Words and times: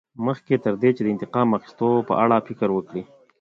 مخکې 0.25 0.53
تر 0.65 0.73
دې 0.81 0.89
چې 0.95 1.01
د 1.03 1.07
انتقام 1.13 1.47
اخیستلو 1.57 2.07
په 2.09 2.13
اړه 2.23 2.37
فکر 2.47 2.69
وکړې. 2.73 3.03